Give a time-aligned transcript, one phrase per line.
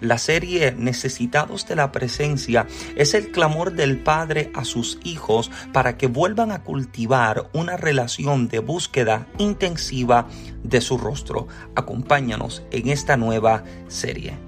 [0.00, 5.96] La serie Necesitados de la Presencia es el clamor del Padre a sus hijos para
[5.96, 10.28] que vuelvan a cultivar una relación de búsqueda intensiva
[10.62, 11.48] de su rostro.
[11.74, 14.38] Acompáñanos en esta nueva serie.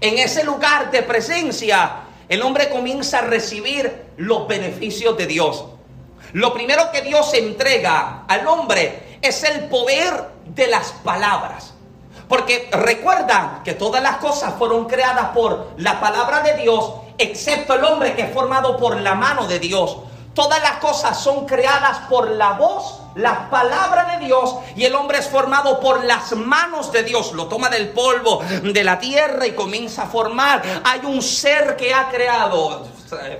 [0.00, 5.66] En ese lugar de presencia, el hombre comienza a recibir los beneficios de Dios.
[6.32, 11.74] Lo primero que Dios entrega al hombre es el poder de las palabras.
[12.28, 17.84] Porque recuerdan que todas las cosas fueron creadas por la palabra de Dios, excepto el
[17.84, 19.98] hombre que es formado por la mano de Dios.
[20.34, 25.18] Todas las cosas son creadas por la voz, la palabra de Dios, y el hombre
[25.18, 27.32] es formado por las manos de Dios.
[27.34, 30.62] Lo toma del polvo de la tierra y comienza a formar.
[30.82, 32.84] Hay un ser que ha creado.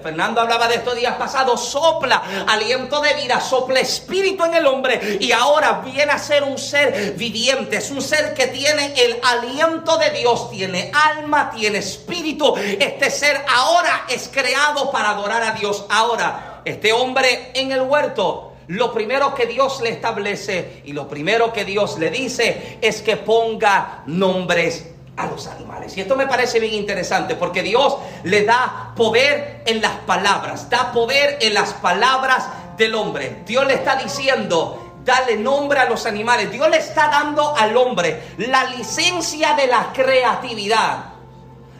[0.02, 5.18] Fernando hablaba de estos días pasados, sopla aliento de vida, sopla espíritu en el hombre
[5.20, 9.96] y ahora viene a ser un ser viviente, es un ser que tiene el aliento
[9.96, 12.54] de Dios, tiene alma, tiene espíritu.
[12.56, 15.84] Este ser ahora es creado para adorar a Dios.
[15.90, 21.52] Ahora, este hombre en el huerto lo primero que Dios le establece y lo primero
[21.52, 25.96] que Dios le dice es que ponga nombres a los animales.
[25.96, 30.92] Y esto me parece bien interesante porque Dios le da poder en las palabras, da
[30.92, 33.42] poder en las palabras del hombre.
[33.46, 36.50] Dios le está diciendo, dale nombre a los animales.
[36.50, 41.04] Dios le está dando al hombre la licencia de la creatividad.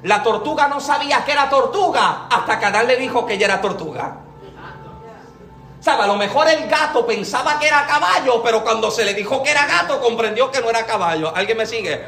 [0.02, 3.60] La tortuga no sabía que era tortuga hasta que Adán le dijo que ella era
[3.60, 4.18] tortuga.
[5.80, 6.02] ¿Sabe?
[6.02, 9.50] A lo mejor el gato pensaba que era caballo, pero cuando se le dijo que
[9.50, 11.34] era gato comprendió que no era caballo.
[11.34, 12.02] ¿Alguien me sigue?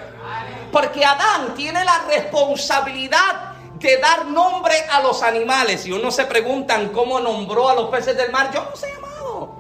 [0.73, 5.87] Porque Adán tiene la responsabilidad de dar nombre a los animales.
[5.87, 9.55] Y uno se preguntan cómo nombró a los peces del mar, yo no sé llamado.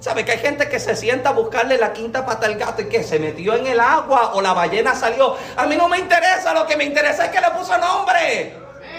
[0.00, 2.88] ¿Sabe que hay gente que se sienta a buscarle la quinta pata al gato y
[2.88, 5.36] que se metió en el agua o la ballena salió?
[5.56, 8.56] A mí no me interesa, lo que me interesa es que le puso nombre.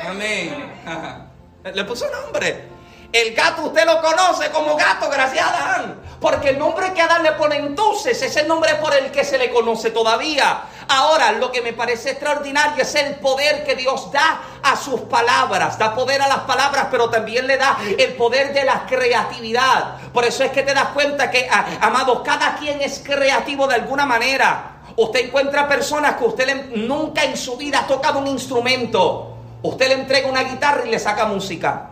[0.08, 0.74] Amén.
[1.74, 2.70] Le puso nombre.
[3.12, 6.00] El gato usted lo conoce como gato, gracias a Adán.
[6.22, 9.38] Porque el nombre que Adán le pone entonces es el nombre por el que se
[9.38, 10.62] le conoce todavía.
[10.92, 15.78] Ahora, lo que me parece extraordinario es el poder que Dios da a sus palabras.
[15.78, 19.98] Da poder a las palabras, pero también le da el poder de la creatividad.
[20.12, 21.48] Por eso es que te das cuenta que,
[21.80, 24.78] amados, cada quien es creativo de alguna manera.
[24.96, 29.38] Usted encuentra personas que usted nunca en su vida ha tocado un instrumento.
[29.62, 31.90] Usted le entrega una guitarra y le saca música.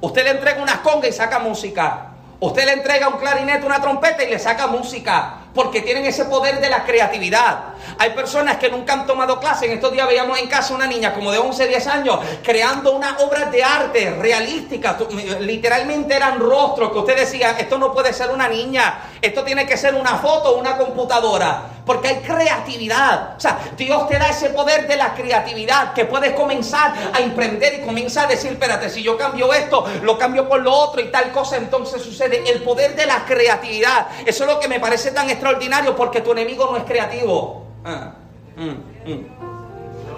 [0.00, 2.08] Usted le entrega una conga y saca música.
[2.40, 5.34] Usted le entrega un clarinete, una trompeta y le saca música.
[5.54, 7.71] Porque tienen ese poder de la creatividad.
[7.98, 9.66] Hay personas que nunca han tomado clase.
[9.66, 13.20] En estos días veíamos en casa una niña como de 11, 10 años creando unas
[13.22, 14.96] obras de arte realísticas.
[15.40, 19.10] Literalmente eran rostros que usted decía, esto no puede ser una niña.
[19.20, 21.62] Esto tiene que ser una foto una computadora.
[21.84, 23.36] Porque hay creatividad.
[23.36, 27.80] O sea, Dios te da ese poder de la creatividad que puedes comenzar a emprender
[27.80, 31.10] y comenzar a decir, espérate, si yo cambio esto, lo cambio por lo otro y
[31.10, 34.06] tal cosa, entonces sucede el poder de la creatividad.
[34.24, 37.71] Eso es lo que me parece tan extraordinario porque tu enemigo no es creativo.
[37.84, 38.12] Ah,
[38.56, 39.42] mm, mm.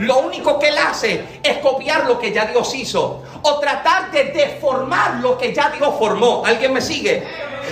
[0.01, 4.25] Lo único que él hace es copiar lo que ya Dios hizo o tratar de
[4.25, 6.45] deformar lo que ya Dios formó.
[6.45, 7.23] ¿Alguien me sigue?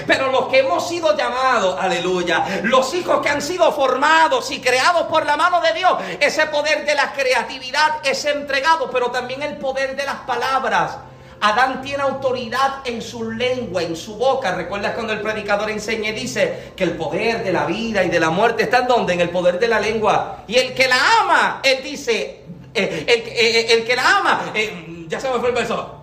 [0.06, 5.06] Pero los que hemos sido llamados, aleluya, los hijos que han sido formados y creados
[5.06, 9.56] por la mano de Dios, ese poder de la creatividad es entregado, pero también el
[9.58, 10.96] poder de las palabras.
[11.42, 14.54] Adán tiene autoridad en su lengua, en su boca.
[14.54, 18.20] ¿Recuerdas cuando el predicador enseña y dice que el poder de la vida y de
[18.20, 19.14] la muerte está en donde?
[19.14, 20.44] En el poder de la lengua.
[20.46, 25.18] Y el que la ama, él dice, eh, eh, el, que la ama, eh, ya
[25.18, 25.96] se me fue el verso.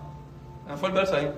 [0.68, 1.32] Me fue el verso ahí.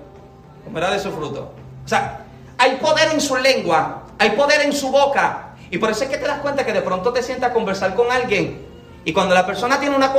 [0.65, 1.53] Comerá de su fruto.
[1.85, 2.25] O sea,
[2.57, 5.55] hay poder en su lengua, hay poder en su boca.
[5.71, 7.95] Y por eso es que te das cuenta que de pronto te sientas a conversar
[7.95, 8.72] con alguien.
[9.05, 10.13] Y cuando la persona tiene una,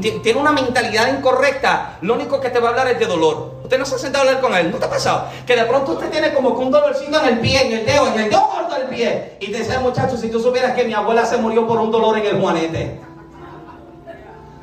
[0.00, 3.58] tiene una mentalidad incorrecta, lo único que te va a hablar es de dolor.
[3.64, 4.70] Usted no se ha sentado a hablar con él.
[4.70, 5.28] ¿No te ha pasado?
[5.46, 8.06] Que de pronto usted tiene como que un dolorcito en el pie, en el dedo,
[8.06, 9.36] en el dedo gordo del pie.
[9.40, 12.16] Y te dice, muchacho, si tú supieras que mi abuela se murió por un dolor
[12.18, 13.00] en el juanete.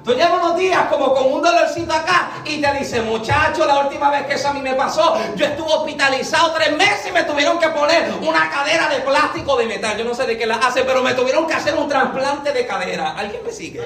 [0.06, 4.12] Tú llevas unos días como con un dolorcito acá y te dice, muchacho, la última
[4.12, 7.58] vez que eso a mí me pasó, yo estuve hospitalizado tres meses y me tuvieron
[7.58, 9.98] que poner una cadera de plástico de metal.
[9.98, 12.68] Yo no sé de qué la hace, pero me tuvieron que hacer un trasplante de
[12.68, 13.18] cadera.
[13.18, 13.82] ¿Alguien me sigue?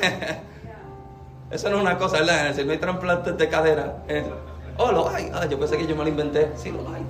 [1.50, 2.54] eso no es una cosa, ¿verdad?
[2.56, 3.96] Si no hay trasplantes de cadera.
[4.08, 4.24] Eh.
[4.78, 5.30] Oh, lo hay.
[5.34, 6.50] Ah, yo pensé que yo me lo inventé.
[6.56, 7.02] Sí, lo hay.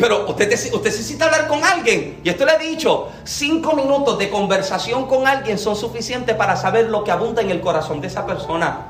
[0.00, 2.20] Pero usted, usted necesita hablar con alguien.
[2.24, 6.88] Y esto le he dicho, cinco minutos de conversación con alguien son suficientes para saber
[6.88, 8.86] lo que abunda en el corazón de esa persona.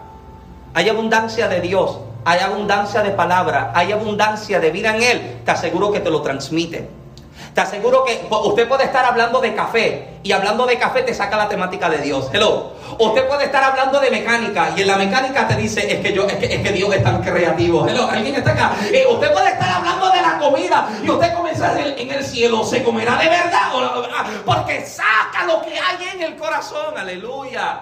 [0.75, 5.41] Hay abundancia de Dios, hay abundancia de palabra, hay abundancia de vida en Él.
[5.45, 7.00] Te aseguro que te lo transmite.
[7.55, 11.37] Te aseguro que usted puede estar hablando de café y hablando de café te saca
[11.37, 12.31] la temática de Dios.
[12.33, 12.73] Hello.
[12.99, 16.27] Usted puede estar hablando de mecánica y en la mecánica te dice es que yo
[16.27, 17.87] es que, es que Dios es tan creativo.
[17.89, 18.09] Hello.
[18.09, 18.73] Alguien está acá.
[18.93, 22.83] Eh, usted puede estar hablando de la comida y usted comienza en el cielo se
[22.83, 23.71] comerá de verdad
[24.13, 26.97] ah, porque saca lo que hay en el corazón.
[26.97, 27.81] Aleluya.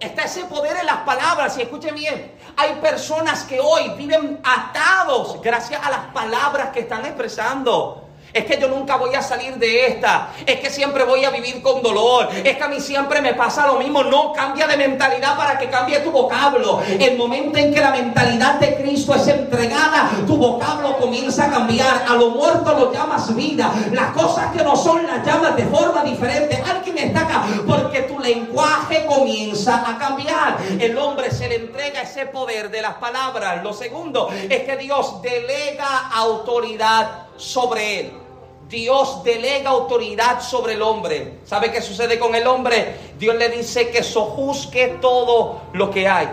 [0.00, 5.40] Está ese poder en las palabras y escuche bien, hay personas que hoy viven atados
[5.40, 8.05] gracias a las palabras que están expresando.
[8.36, 10.28] Es que yo nunca voy a salir de esta.
[10.44, 12.28] Es que siempre voy a vivir con dolor.
[12.44, 14.04] Es que a mí siempre me pasa lo mismo.
[14.04, 16.82] No cambia de mentalidad para que cambie tu vocablo.
[16.86, 22.04] El momento en que la mentalidad de Cristo es entregada, tu vocablo comienza a cambiar.
[22.06, 23.72] A lo muerto lo llamas vida.
[23.92, 26.62] Las cosas que no son las llamas de forma diferente.
[26.70, 30.58] Alguien está acá porque tu lenguaje comienza a cambiar.
[30.78, 33.64] El hombre se le entrega ese poder de las palabras.
[33.64, 38.25] Lo segundo es que Dios delega autoridad sobre él.
[38.68, 41.38] Dios delega autoridad sobre el hombre.
[41.44, 42.96] ¿Sabe qué sucede con el hombre?
[43.18, 46.28] Dios le dice que sojuzgue todo lo que hay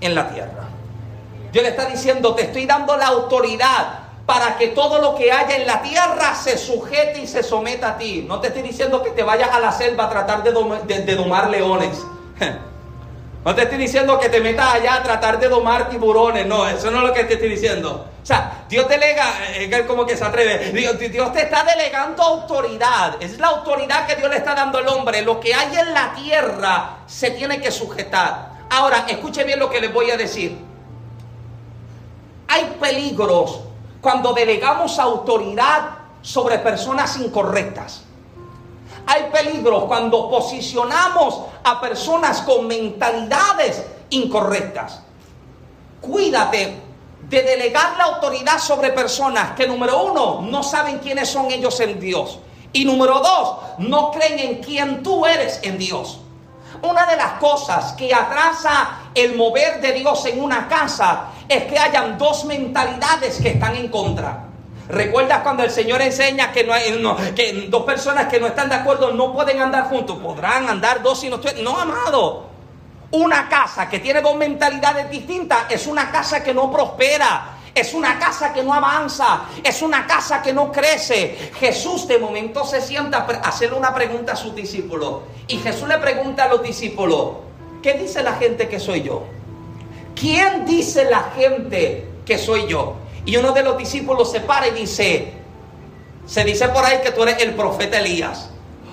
[0.00, 0.68] en la tierra.
[1.50, 5.56] Dios le está diciendo, te estoy dando la autoridad para que todo lo que haya
[5.56, 8.26] en la tierra se sujete y se someta a ti.
[8.28, 11.98] No te estoy diciendo que te vayas a la selva a tratar de, domar leones.
[13.44, 16.46] No te estoy diciendo que te metas allá a tratar de domar tiburones.
[16.46, 18.06] No, eso no es lo que te estoy diciendo.
[18.22, 19.24] O sea, Dios delega,
[19.54, 20.72] eh, como que se atreve.
[20.72, 23.16] Dios, Dios te está delegando autoridad.
[23.20, 25.22] Es la autoridad que Dios le está dando al hombre.
[25.22, 28.58] Lo que hay en la tierra se tiene que sujetar.
[28.70, 30.58] Ahora, escuche bien lo que les voy a decir.
[32.48, 33.60] Hay peligros
[34.00, 35.90] cuando delegamos autoridad
[36.22, 38.02] sobre personas incorrectas.
[39.10, 45.00] Hay peligros cuando posicionamos a personas con mentalidades incorrectas.
[45.98, 46.76] Cuídate
[47.22, 51.98] de delegar la autoridad sobre personas que, número uno, no saben quiénes son ellos en
[51.98, 52.40] Dios.
[52.74, 56.20] Y número dos, no creen en quién tú eres en Dios.
[56.82, 61.78] Una de las cosas que atrasa el mover de Dios en una casa es que
[61.78, 64.47] hayan dos mentalidades que están en contra.
[64.88, 66.84] ¿Recuerdas cuando el Señor enseña que, no hay,
[67.36, 70.18] que dos personas que no están de acuerdo no pueden andar juntos?
[70.18, 72.46] Podrán andar dos si no No, amado.
[73.10, 77.54] Una casa que tiene dos mentalidades distintas es una casa que no prospera.
[77.74, 81.52] Es una casa que no avanza, es una casa que no crece.
[81.60, 85.20] Jesús de momento se sienta a hacerle una pregunta a sus discípulos.
[85.46, 87.34] Y Jesús le pregunta a los discípulos,
[87.80, 89.22] ¿qué dice la gente que soy yo?
[90.16, 92.96] ¿Quién dice la gente que soy yo?
[93.24, 95.32] Y uno de los discípulos se para y dice,
[96.26, 98.50] se dice por ahí que tú eres el profeta Elías.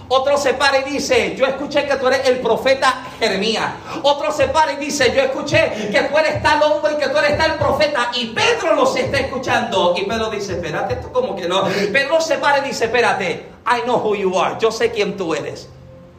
[0.08, 3.72] Otro se para y dice, yo escuché que tú eres el profeta Jeremías.
[4.04, 7.18] Otro se para y dice, yo escuché que tú eres tal hombre y que tú
[7.18, 8.12] eres tal profeta.
[8.14, 9.96] Y Pedro los está escuchando.
[9.98, 11.64] Y Pedro dice, espérate, esto como que no.
[11.92, 14.58] Pedro se para y dice, espérate, I know who you are.
[14.60, 15.68] Yo sé quién tú eres.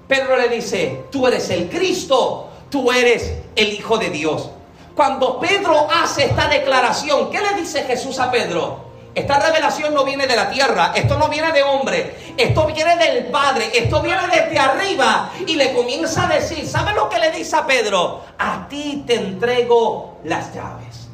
[0.09, 2.51] Pedro le dice, tú eres el Cristo.
[2.69, 4.51] Tú eres el Hijo de Dios.
[4.97, 8.87] Cuando Pedro hace esta declaración, ¿qué le dice Jesús a Pedro?
[9.15, 13.27] Esta revelación no viene de la tierra, esto no viene de hombre, esto viene del
[13.27, 15.33] Padre, esto viene desde arriba.
[15.47, 18.23] Y le comienza a decir, ¿sabe lo que le dice a Pedro?
[18.39, 21.09] A ti te entrego las llaves.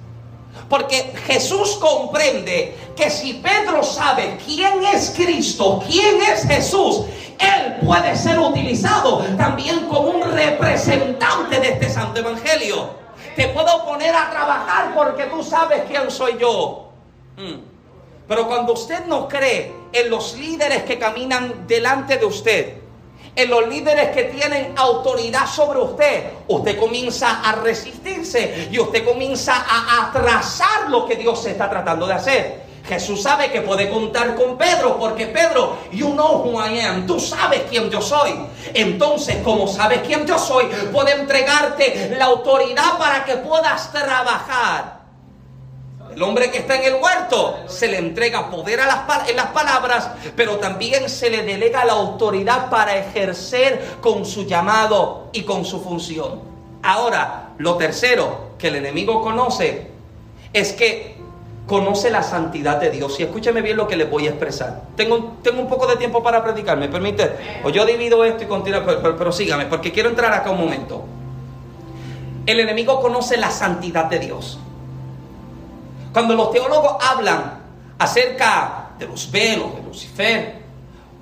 [0.68, 7.02] Porque Jesús comprende que si Pedro sabe quién es Cristo, quién es Jesús,
[7.36, 13.01] él puede ser utilizado también como un representante de este santo evangelio.
[13.36, 16.90] Te puedo poner a trabajar porque tú sabes quién soy yo.
[17.36, 17.72] Mm.
[18.28, 22.76] Pero cuando usted no cree en los líderes que caminan delante de usted,
[23.34, 29.54] en los líderes que tienen autoridad sobre usted, usted comienza a resistirse y usted comienza
[29.56, 32.62] a atrasar lo que Dios está tratando de hacer.
[32.84, 37.20] Jesús sabe que puede contar con Pedro, porque Pedro, you know who I am, tú
[37.20, 38.34] sabes quién yo soy.
[38.74, 45.02] Entonces, como sabes quién yo soy, puede entregarte la autoridad para que puedas trabajar.
[46.14, 50.10] El hombre que está en el huerto se le entrega poder a en las palabras,
[50.36, 55.80] pero también se le delega la autoridad para ejercer con su llamado y con su
[55.82, 56.40] función.
[56.82, 59.86] Ahora, lo tercero que el enemigo conoce
[60.52, 61.21] es que
[61.72, 63.18] conoce la santidad de Dios.
[63.18, 64.82] Y escúcheme bien lo que les voy a expresar.
[64.94, 67.62] Tengo, tengo un poco de tiempo para predicar, ¿me permite?
[67.64, 71.02] O yo divido esto y continúo, pero, pero sígame, porque quiero entrar acá un momento.
[72.44, 74.58] El enemigo conoce la santidad de Dios.
[76.12, 77.60] Cuando los teólogos hablan
[77.98, 80.62] acerca de los velos, de Lucifer,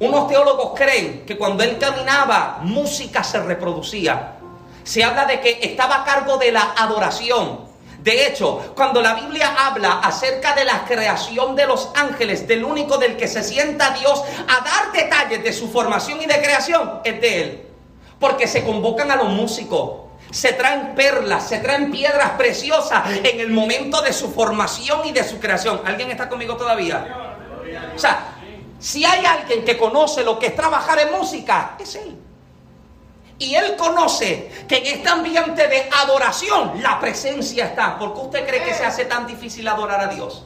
[0.01, 4.33] unos teólogos creen que cuando él caminaba, música se reproducía.
[4.83, 7.70] Se habla de que estaba a cargo de la adoración.
[8.03, 12.97] De hecho, cuando la Biblia habla acerca de la creación de los ángeles, del único
[12.97, 17.21] del que se sienta Dios a dar detalles de su formación y de creación, es
[17.21, 17.67] de él.
[18.19, 23.51] Porque se convocan a los músicos, se traen perlas, se traen piedras preciosas en el
[23.51, 25.83] momento de su formación y de su creación.
[25.85, 27.37] ¿Alguien está conmigo todavía?
[27.95, 28.35] O sea,
[28.79, 32.17] si hay alguien que conoce lo que es trabajar en música, es él.
[33.41, 37.99] Y él conoce que en este ambiente de adoración la presencia está.
[37.99, 40.45] ¿Por qué usted cree que se hace tan difícil adorar a Dios?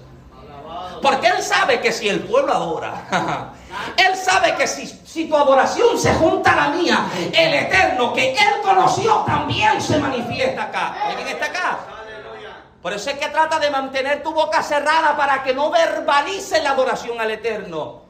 [1.02, 3.52] Porque él sabe que si el pueblo adora,
[3.96, 8.62] él sabe que si, tu adoración se junta a la mía, el eterno que él
[8.62, 10.94] conoció también se manifiesta acá.
[11.16, 11.78] ¿Quién está acá?
[12.80, 16.70] Por eso es que trata de mantener tu boca cerrada para que no verbalice la
[16.70, 18.02] adoración al eterno.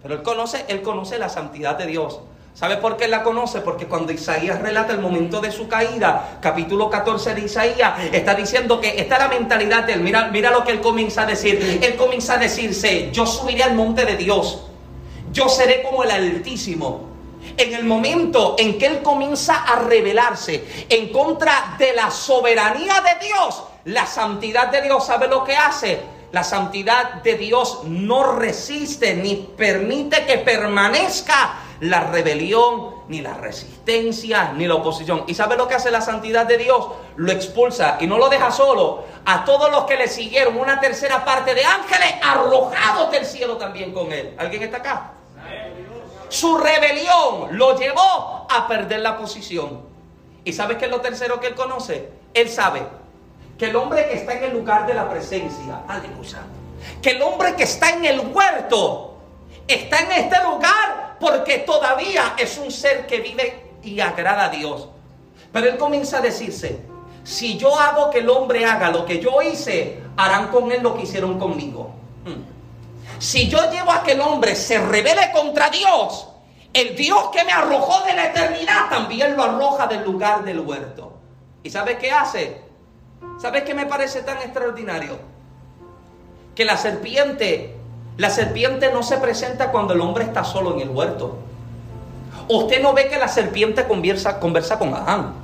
[0.00, 2.20] Pero él conoce, él conoce la santidad de Dios.
[2.58, 3.60] ¿Sabe por qué la conoce?
[3.60, 8.80] Porque cuando Isaías relata el momento de su caída, capítulo 14 de Isaías, está diciendo
[8.80, 10.00] que esta es la mentalidad de él.
[10.00, 11.78] Mira, mira lo que él comienza a decir.
[11.80, 14.64] Él comienza a decirse, yo subiré al monte de Dios.
[15.30, 17.06] Yo seré como el Altísimo.
[17.56, 23.24] En el momento en que él comienza a rebelarse en contra de la soberanía de
[23.24, 26.00] Dios, la santidad de Dios, ¿sabe lo que hace?
[26.32, 34.52] La santidad de Dios no resiste ni permite que permanezca la rebelión, ni la resistencia,
[34.52, 35.24] ni la oposición.
[35.26, 36.88] ¿Y sabe lo que hace la santidad de Dios?
[37.16, 39.04] Lo expulsa y no lo deja solo.
[39.24, 43.92] A todos los que le siguieron, una tercera parte de ángeles arrojados del cielo también
[43.92, 44.34] con él.
[44.38, 45.12] ¿Alguien está acá?
[46.28, 49.80] Su rebelión lo llevó a perder la posición.
[50.44, 52.10] ¿Y sabes qué es lo tercero que él conoce?
[52.34, 52.82] Él sabe
[53.56, 56.38] que el hombre que está en el lugar de la presencia, aleluya,
[57.02, 59.16] que el hombre que está en el huerto,
[59.66, 64.88] está en este lugar porque todavía es un ser que vive y agrada a Dios.
[65.52, 66.80] Pero él comienza a decirse,
[67.24, 70.94] si yo hago que el hombre haga lo que yo hice, harán con él lo
[70.96, 71.90] que hicieron conmigo.
[72.24, 72.42] Hmm.
[73.18, 76.28] Si yo llevo a que el hombre se revele contra Dios,
[76.72, 81.14] el Dios que me arrojó de la eternidad también lo arroja del lugar del huerto.
[81.62, 82.62] ¿Y sabes qué hace?
[83.40, 85.18] ¿Sabes qué me parece tan extraordinario?
[86.54, 87.77] Que la serpiente
[88.18, 91.36] la serpiente no se presenta cuando el hombre está solo en el huerto.
[92.48, 95.34] Usted no ve que la serpiente conversa, conversa con Adán.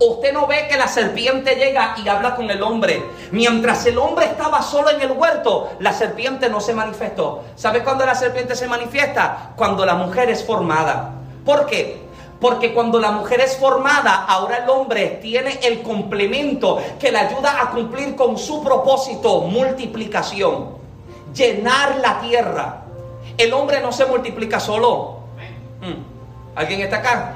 [0.00, 3.04] Usted no ve que la serpiente llega y habla con el hombre.
[3.30, 7.44] Mientras el hombre estaba solo en el huerto, la serpiente no se manifestó.
[7.54, 9.52] ¿Sabe cuándo la serpiente se manifiesta?
[9.54, 11.12] Cuando la mujer es formada.
[11.44, 12.02] ¿Por qué?
[12.40, 17.62] Porque cuando la mujer es formada, ahora el hombre tiene el complemento que le ayuda
[17.62, 20.78] a cumplir con su propósito, multiplicación
[21.38, 22.82] llenar la tierra.
[23.38, 25.20] El hombre no se multiplica solo.
[25.80, 26.56] Mm.
[26.56, 27.34] ¿Alguien está acá?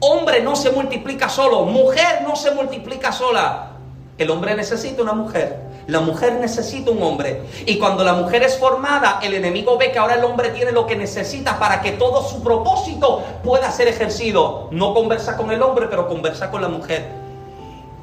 [0.00, 1.62] Hombre no se multiplica solo.
[1.62, 3.70] Mujer no se multiplica sola.
[4.18, 5.64] El hombre necesita una mujer.
[5.86, 7.42] La mujer necesita un hombre.
[7.64, 10.86] Y cuando la mujer es formada, el enemigo ve que ahora el hombre tiene lo
[10.86, 14.68] que necesita para que todo su propósito pueda ser ejercido.
[14.72, 17.08] No conversa con el hombre, pero conversa con la mujer.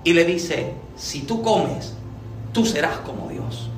[0.05, 1.93] Y le dice, si tú comes,
[2.53, 3.69] tú serás como Dios.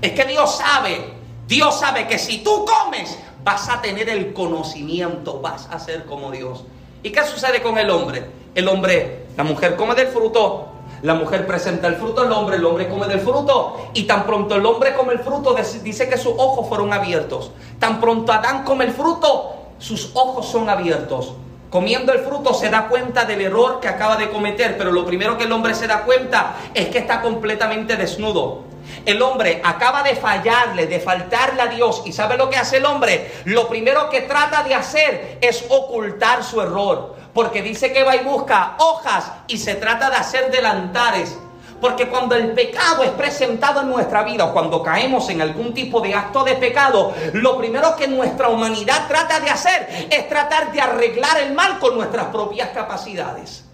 [0.00, 1.12] Es que Dios sabe,
[1.46, 6.30] Dios sabe que si tú comes, vas a tener el conocimiento, vas a ser como
[6.30, 6.64] Dios.
[7.02, 8.30] ¿Y qué sucede con el hombre?
[8.54, 10.68] El hombre, la mujer come del fruto,
[11.02, 14.56] la mujer presenta el fruto al hombre, el hombre come del fruto y tan pronto
[14.56, 17.50] el hombre come el fruto, dice que sus ojos fueron abiertos.
[17.78, 21.34] Tan pronto Adán come el fruto, sus ojos son abiertos.
[21.70, 25.36] Comiendo el fruto se da cuenta del error que acaba de cometer, pero lo primero
[25.36, 28.67] que el hombre se da cuenta es que está completamente desnudo.
[29.04, 32.02] El hombre acaba de fallarle, de faltarle a Dios.
[32.04, 33.32] ¿Y sabe lo que hace el hombre?
[33.44, 37.16] Lo primero que trata de hacer es ocultar su error.
[37.32, 41.38] Porque dice que va y busca hojas y se trata de hacer delantares.
[41.80, 46.00] Porque cuando el pecado es presentado en nuestra vida o cuando caemos en algún tipo
[46.00, 50.80] de acto de pecado, lo primero que nuestra humanidad trata de hacer es tratar de
[50.80, 53.67] arreglar el mal con nuestras propias capacidades.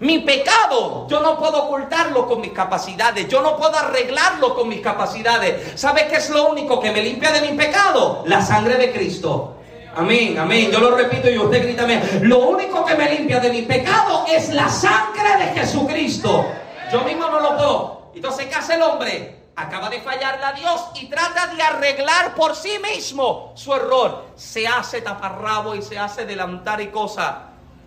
[0.00, 4.80] Mi pecado, yo no puedo ocultarlo con mis capacidades, yo no puedo arreglarlo con mis
[4.80, 5.78] capacidades.
[5.80, 8.22] ¿Sabe qué es lo único que me limpia de mi pecado?
[8.26, 9.56] La sangre de Cristo.
[9.96, 10.70] Amén, amén.
[10.70, 12.02] Yo lo repito y usted grítame.
[12.20, 16.46] Lo único que me limpia de mi pecado es la sangre de Jesucristo.
[16.92, 18.10] Yo mismo no lo puedo.
[18.14, 19.36] Entonces, ¿qué hace el hombre?
[19.56, 24.26] Acaba de fallarle a Dios y trata de arreglar por sí mismo su error.
[24.36, 27.34] Se hace taparrabo y se hace delantar y cosas.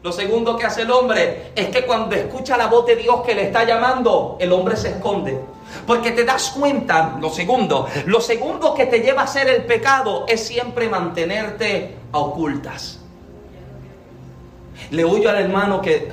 [0.02, 3.36] Lo segundo que hace el hombre es que cuando escucha la voz de Dios que
[3.36, 5.38] le está llamando, el hombre se esconde.
[5.86, 10.26] Porque te das cuenta, lo segundo, lo segundo que te lleva a hacer el pecado
[10.28, 13.00] es siempre mantenerte ocultas.
[14.92, 16.10] Le huyo al hermano que...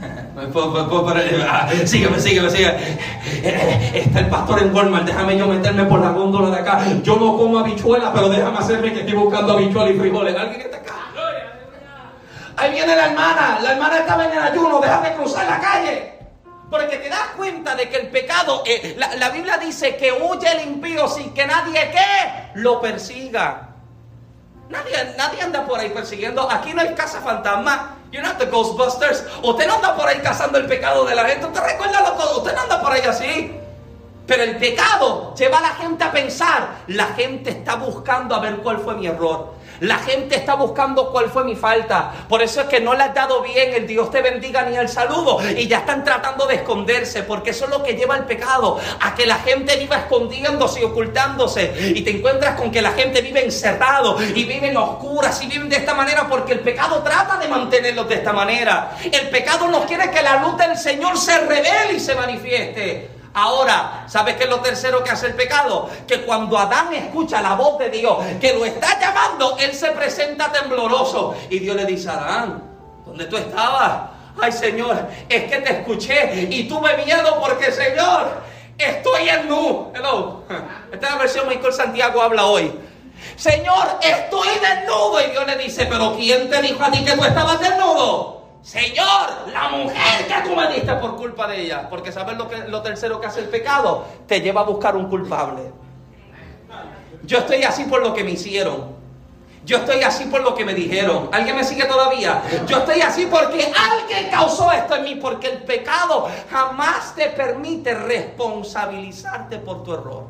[1.84, 2.78] sígueme, sígueme, sígueme.
[3.92, 6.80] Está el pastor en Walmart, déjame yo meterme por la góndola de acá.
[7.02, 10.36] Yo no como habichuela, pero déjame hacerme que estoy buscando habichuela y frijoles.
[10.36, 10.97] ¿Alguien está acá?
[12.58, 16.18] Ahí viene la hermana, la hermana estaba en el ayuno, déjame cruzar la calle.
[16.68, 20.50] Porque te das cuenta de que el pecado, eh, la, la, Biblia dice que huye
[20.52, 23.68] el impío sin que nadie que lo persiga.
[24.68, 26.50] Nadie, nadie anda por ahí persiguiendo.
[26.50, 27.96] Aquí no hay casa fantasma.
[28.10, 29.24] You're not the Ghostbusters.
[29.42, 31.46] Usted no anda por ahí cazando el pecado de la gente.
[31.46, 32.38] Usted recuerda todo.
[32.38, 33.54] Usted no anda por ahí así.
[34.26, 36.68] Pero el pecado lleva a la gente a pensar.
[36.88, 39.54] La gente está buscando a ver cuál fue mi error.
[39.80, 42.12] La gente está buscando cuál fue mi falta.
[42.28, 44.88] Por eso es que no le has dado bien el Dios te bendiga ni el
[44.88, 45.40] saludo.
[45.56, 47.22] Y ya están tratando de esconderse.
[47.22, 48.78] Porque eso es lo que lleva el pecado.
[49.00, 51.92] A que la gente viva escondiéndose y ocultándose.
[51.94, 54.16] Y te encuentras con que la gente vive encerrado.
[54.20, 55.40] Y viven oscuras.
[55.42, 56.28] Y viven de esta manera.
[56.28, 58.96] Porque el pecado trata de mantenerlos de esta manera.
[59.04, 63.17] El pecado no quiere que la luz del Señor se revele y se manifieste.
[63.40, 65.88] Ahora, ¿sabes qué es lo tercero que hace el pecado?
[66.08, 70.50] Que cuando Adán escucha la voz de Dios, que lo está llamando, él se presenta
[70.50, 71.36] tembloroso.
[71.48, 72.60] Y Dios le dice, Adán,
[73.06, 74.10] ¿dónde tú estabas?
[74.40, 78.42] Ay Señor, es que te escuché y tuve miedo porque Señor,
[78.76, 79.92] estoy en nu.
[79.94, 80.42] Hello.
[80.92, 82.72] Esta es la versión Michael Santiago habla hoy.
[83.36, 85.20] Señor, estoy desnudo.
[85.24, 88.37] Y Dios le dice, pero ¿quién te dijo a ti que tú estabas desnudo?
[88.62, 91.88] Señor, la mujer que tú me diste por culpa de ella.
[91.88, 94.04] Porque sabes lo, que, lo tercero que hace el pecado?
[94.26, 95.72] Te lleva a buscar un culpable.
[97.22, 98.98] Yo estoy así por lo que me hicieron.
[99.64, 101.28] Yo estoy así por lo que me dijeron.
[101.32, 102.42] ¿Alguien me sigue todavía?
[102.66, 105.14] Yo estoy así porque alguien causó esto en mí.
[105.16, 110.24] Porque el pecado jamás te permite responsabilizarte por tu error.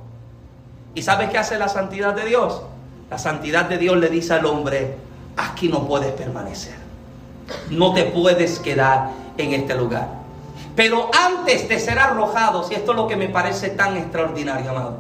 [0.95, 2.63] ¿Y sabes qué hace la santidad de Dios?
[3.11, 4.97] La santidad de Dios le dice al hombre,
[5.37, 6.88] aquí no puedes permanecer.
[7.71, 10.09] No te puedes quedar en este lugar.
[10.77, 14.99] Pero antes de ser arrojados, y esto es lo que me parece tan extraordinario, amado,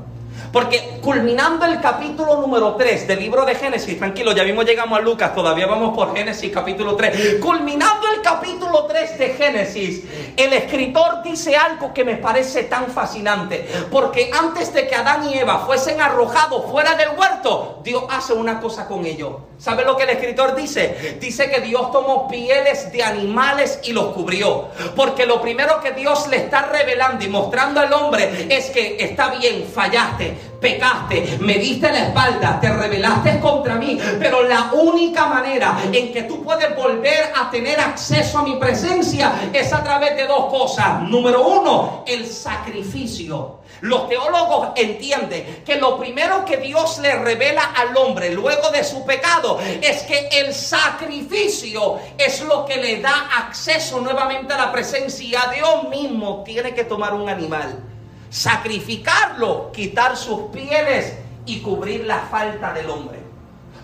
[0.52, 5.02] porque culminando el capítulo número 3 del libro de Génesis, tranquilo, ya mismo llegamos a
[5.02, 7.36] Lucas, todavía vamos por Génesis capítulo 3.
[7.40, 10.02] Culminando el capítulo 3 de Génesis,
[10.36, 13.66] el escritor dice algo que me parece tan fascinante.
[13.90, 18.60] Porque antes de que Adán y Eva fuesen arrojados fuera del huerto, Dios hace una
[18.60, 19.32] cosa con ellos.
[19.58, 21.16] ¿Sabe lo que el escritor dice?
[21.20, 24.68] Dice que Dios tomó pieles de animales y los cubrió.
[24.94, 29.30] Porque lo primero que Dios le está revelando y mostrando al hombre es que está
[29.30, 30.27] bien, fallaste,
[30.60, 36.24] pecaste, me diste la espalda, te rebelaste contra mí, pero la única manera en que
[36.24, 41.02] tú puedes volver a tener acceso a mi presencia es a través de dos cosas.
[41.02, 43.58] Número uno, el sacrificio.
[43.80, 49.04] Los teólogos entienden que lo primero que Dios le revela al hombre luego de su
[49.04, 55.42] pecado es que el sacrificio es lo que le da acceso nuevamente a la presencia.
[55.54, 57.78] Dios mismo tiene que tomar un animal
[58.30, 61.14] sacrificarlo, quitar sus pieles
[61.46, 63.18] y cubrir la falta del hombre.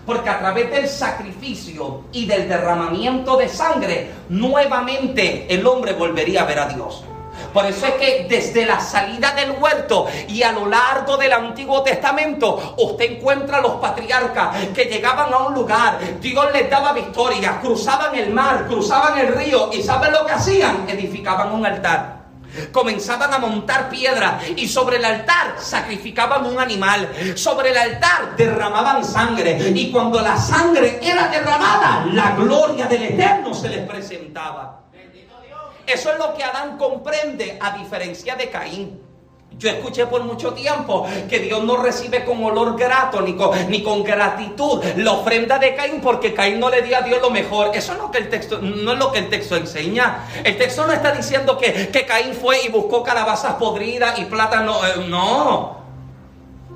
[0.05, 6.45] Porque a través del sacrificio y del derramamiento de sangre, nuevamente el hombre volvería a
[6.45, 7.03] ver a Dios.
[7.51, 11.81] Por eso es que desde la salida del huerto y a lo largo del Antiguo
[11.83, 17.59] Testamento, usted encuentra a los patriarcas que llegaban a un lugar, Dios les daba victoria,
[17.61, 20.87] cruzaban el mar, cruzaban el río y ¿saben lo que hacían?
[20.87, 22.24] Edificaban un altar
[22.71, 27.09] comenzaban a montar piedra y sobre el altar sacrificaban un animal.
[27.35, 33.53] Sobre el altar derramaban sangre y cuando la sangre era derramada, la gloria del Eterno
[33.53, 34.81] se les presentaba.
[35.85, 39.04] Eso es lo que Adán comprende a diferencia de Caín.
[39.57, 43.81] Yo escuché por mucho tiempo que Dios no recibe con olor grato ni con, ni
[43.81, 47.71] con gratitud la ofrenda de Caín porque Caín no le dio a Dios lo mejor.
[47.73, 50.27] Eso no, que el texto, no es lo que el texto enseña.
[50.43, 54.85] El texto no está diciendo que, que Caín fue y buscó calabazas podridas y plátano.
[54.85, 55.84] Eh, no.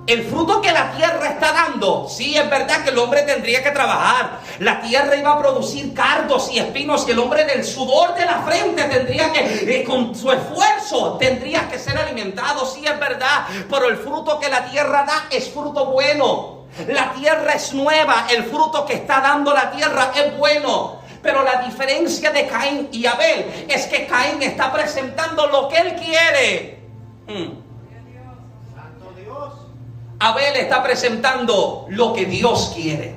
[0.07, 3.69] El fruto que la tierra está dando, sí es verdad que el hombre tendría que
[3.69, 4.39] trabajar.
[4.57, 8.39] La tierra iba a producir cardos y espinos y el hombre del sudor de la
[8.41, 13.45] frente tendría que, eh, con su esfuerzo, tendría que ser alimentado, sí es verdad.
[13.69, 16.65] Pero el fruto que la tierra da es fruto bueno.
[16.87, 21.01] La tierra es nueva, el fruto que está dando la tierra es bueno.
[21.21, 25.95] Pero la diferencia de Caín y Abel es que Caín está presentando lo que él
[25.95, 26.79] quiere.
[27.27, 27.68] Hmm.
[30.19, 33.15] Abel está presentando lo que Dios quiere.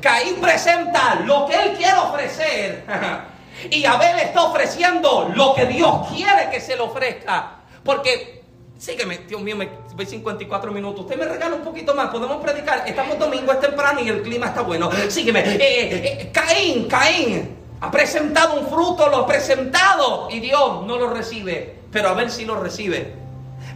[0.00, 2.84] Caín presenta lo que él quiere ofrecer.
[3.70, 7.60] Y Abel está ofreciendo lo que Dios quiere que se le ofrezca.
[7.84, 8.42] Porque,
[8.76, 11.04] sígueme, Dios mío, me voy 54 minutos.
[11.04, 12.82] Usted me regala un poquito más, podemos predicar.
[12.86, 14.90] Estamos domingo, es temprano y el clima está bueno.
[15.08, 15.40] Sígueme.
[15.40, 20.98] Eh, eh, eh, Caín, Caín ha presentado un fruto, lo ha presentado y Dios no
[20.98, 21.76] lo recibe.
[21.92, 23.23] Pero Abel sí lo recibe.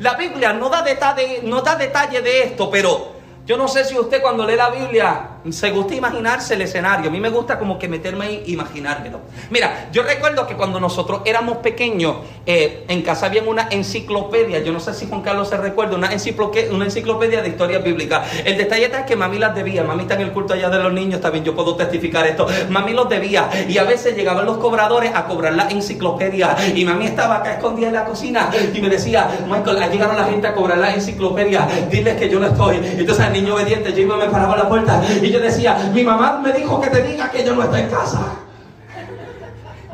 [0.01, 3.13] La Biblia no da detalle, no da detalle de esto, pero
[3.45, 7.09] yo no sé si usted cuando lee la Biblia se gusta imaginarse el escenario.
[7.09, 9.21] A mí me gusta como que meterme ahí e imaginármelo.
[9.51, 14.61] Mira, yo recuerdo que cuando nosotros éramos pequeños, eh, en casa había una enciclopedia.
[14.61, 18.25] Yo no sé si Juan Carlos se recuerda, una enciclopedia, una enciclopedia de historia bíblica.
[18.45, 19.85] El detalle es que mami las debía.
[19.85, 22.47] Mami está en el culto allá de los niños, también yo puedo testificar esto.
[22.69, 23.49] Mami los debía.
[23.69, 26.57] Y a veces llegaban los cobradores a cobrar la enciclopedia.
[26.75, 30.47] Y mami estaba acá escondida en la cocina y me decía, Michael, llegaron la gente
[30.47, 31.67] a cobrar la enciclopedia.
[31.91, 32.77] Diles que yo no estoy.
[32.77, 36.39] Entonces el niño obediente, yo iba me paraba la puerta y yo decía, mi mamá
[36.43, 38.21] me dijo que te diga que ella no está en casa.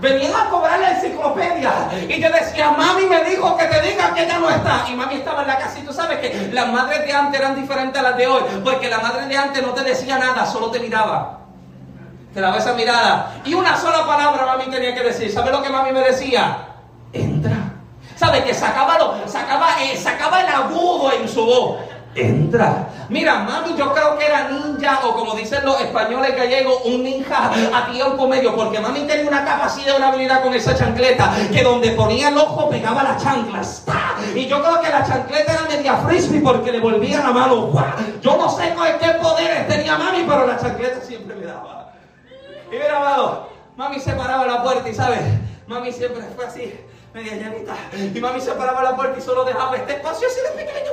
[0.01, 1.89] Venían a cobrar la enciclopedia.
[2.09, 4.85] Y yo decía, mami me dijo que te diga que ella no está.
[4.91, 5.79] Y mami estaba en la casa.
[5.79, 8.43] Y tú sabes que las madres de antes eran diferentes a las de hoy.
[8.63, 11.39] Porque la madre de antes no te decía nada, solo te miraba.
[12.35, 13.37] Te daba esa mirada.
[13.45, 15.33] Y una sola palabra mami tenía que decir.
[15.33, 16.59] ¿Sabes lo que mami me decía?
[17.13, 17.57] Entra.
[18.17, 18.45] ¿Sabe?
[18.45, 21.79] Que sacaba, lo, sacaba, eh, sacaba el agudo en su voz
[22.15, 22.89] entra.
[23.09, 27.51] Mira, mami, yo creo que era ninja, o como dicen los españoles gallegos, un ninja
[27.73, 31.91] a tiempo medio, porque mami tenía una capacidad, una habilidad con esa chancleta, que donde
[31.91, 33.85] ponía el ojo pegaba las chanclas.
[34.35, 37.73] Y yo creo que la chancleta era media frisbee porque le volvía la mano.
[38.23, 41.93] Yo no sé qué poderes tenía mami, pero la chancleta siempre me daba.
[42.71, 45.21] Y mira, amado, mami se paraba la puerta y, ¿sabes?
[45.67, 46.75] Mami siempre fue así
[47.15, 47.75] media llanita.
[48.13, 50.84] Y mami se paraba la puerta y solo dejaba este espacio así de pequeño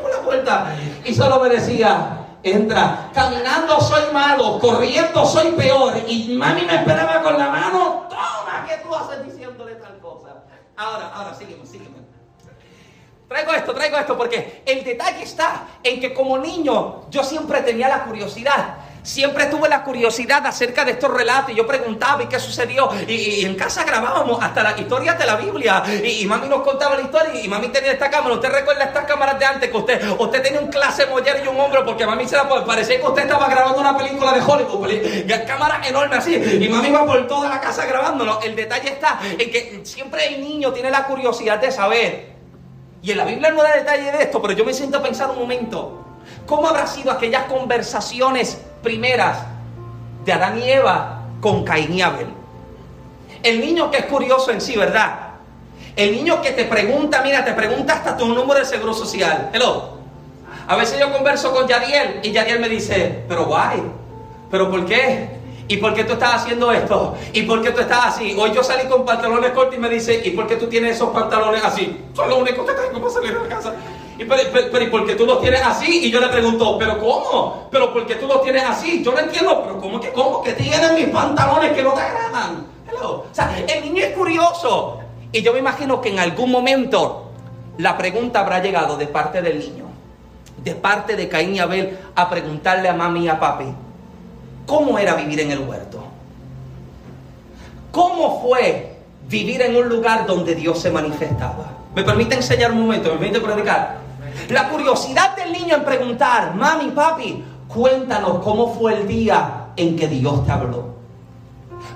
[1.05, 3.09] Y solo me decía, entra.
[3.13, 5.93] Caminando soy malo, corriendo soy peor.
[6.07, 10.43] Y mami me esperaba con la mano, toma, ¿qué tú haces diciéndole tal cosa?
[10.77, 12.01] Ahora, ahora, sígueme, sígueme.
[13.27, 17.87] Traigo esto, traigo esto, porque el detalle está en que como niño yo siempre tenía
[17.87, 22.39] la curiosidad Siempre tuve la curiosidad acerca de estos relatos y yo preguntaba y qué
[22.39, 22.89] sucedió.
[23.07, 25.83] Y, en casa grabábamos hasta las historias de la Biblia.
[26.03, 28.35] Y, mami nos contaba la historia y, mami tenía esta cámara.
[28.35, 31.59] ¿Usted recuerda estas cámaras de antes que usted, usted tenía un clase moller y un
[31.59, 31.83] hombro?
[31.83, 34.87] Porque mami se la parecía que usted estaba grabando una película de Hollywood.
[35.47, 36.35] Cámaras enormes así.
[36.35, 38.39] Y mami iba por toda la casa grabándolo.
[38.41, 42.31] El detalle está en que siempre el niño tiene la curiosidad de saber.
[43.01, 45.31] Y en la Biblia no da detalle de esto, pero yo me siento a pensar
[45.31, 46.00] un momento.
[46.51, 49.37] ¿Cómo habrá sido aquellas conversaciones primeras
[50.25, 52.27] de Adán y Eva con Caín y Abel?
[53.41, 55.29] El niño que es curioso en sí, ¿verdad?
[55.95, 59.49] El niño que te pregunta, mira, te pregunta hasta tu número de seguro social.
[59.53, 59.91] Hello.
[60.67, 63.81] A veces yo converso con Yadiel y Yadiel me dice, pero guay,
[64.51, 65.29] ¿pero por qué?
[65.69, 67.15] ¿Y por qué tú estás haciendo esto?
[67.31, 68.35] ¿Y por qué tú estás así?
[68.37, 71.11] Hoy yo salí con pantalones cortos y me dice, ¿y por qué tú tienes esos
[71.11, 71.97] pantalones así?
[72.13, 73.73] Son lo único que tengo para salir de casa.
[74.21, 76.05] ¿Y pero, pero, ¿y por qué tú los tienes así?
[76.05, 77.67] Y yo le pregunto, ¿pero cómo?
[77.71, 79.03] ¿Pero por qué tú los tienes así?
[79.03, 82.67] Yo no entiendo, pero ¿cómo que, cómo que tienen mis pantalones que no te agradan?
[83.01, 84.99] O sea, el niño es curioso.
[85.31, 87.31] Y yo me imagino que en algún momento
[87.79, 89.85] la pregunta habrá llegado de parte del niño,
[90.63, 93.73] de parte de Caín y Abel, a preguntarle a mami y a papi,
[94.67, 96.03] ¿cómo era vivir en el huerto?
[97.89, 101.71] ¿Cómo fue vivir en un lugar donde Dios se manifestaba?
[101.95, 103.09] ¿Me permite enseñar un momento?
[103.13, 104.01] ¿Me permite predicar?
[104.49, 110.07] La curiosidad del niño en preguntar, mami, papi, cuéntanos cómo fue el día en que
[110.07, 110.91] Dios te habló.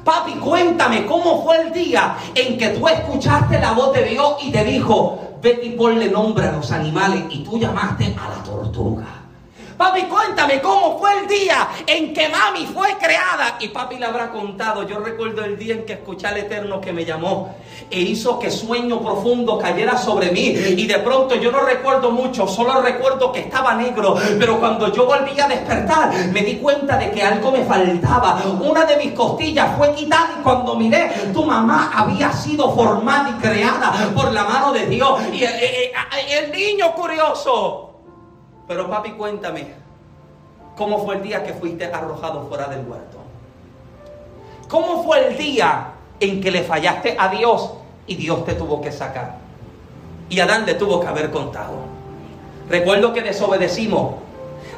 [0.03, 4.51] Papi, cuéntame cómo fue el día en que tú escuchaste la voz de Dios y
[4.51, 9.24] te dijo, vete y ponle nombre a los animales y tú llamaste a la tortuga.
[9.77, 13.57] Papi, cuéntame cómo fue el día en que mami fue creada.
[13.59, 14.87] Y papi le habrá contado.
[14.87, 17.53] Yo recuerdo el día en que escuché al Eterno que me llamó
[17.91, 20.45] e hizo que sueño profundo cayera sobre mí.
[20.47, 24.15] Y de pronto yo no recuerdo mucho, solo recuerdo que estaba negro.
[24.39, 28.41] Pero cuando yo volví a despertar, me di cuenta de que algo me faltaba.
[28.61, 33.33] Una de mis costillas fue quitada y cuando miré, tu mamá había sido formada y
[33.41, 35.19] creada por la mano de Dios.
[35.33, 37.84] Y el, eh, eh, eh, el niño curioso
[38.67, 39.67] Pero papi, cuéntame,
[40.75, 43.19] ¿cómo fue el día que fuiste arrojado fuera del huerto?
[44.67, 47.71] ¿Cómo fue el día en que le fallaste a Dios
[48.07, 49.37] y Dios te tuvo que sacar?
[50.29, 51.75] Y Adán le tuvo que haber contado.
[52.69, 54.15] Recuerdo que desobedecimos.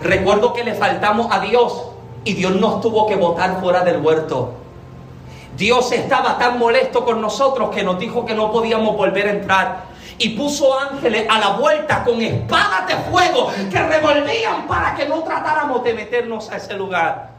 [0.02, 1.90] Recuerdo que le faltamos a Dios
[2.26, 4.52] y Dios nos tuvo que botar fuera del huerto.
[5.56, 9.84] Dios estaba tan molesto con nosotros que nos dijo que no podíamos volver a entrar.
[10.20, 15.22] Y puso ángeles a la vuelta con espadas de fuego que revolvían para que no
[15.24, 17.30] tratáramos de meternos a ese lugar.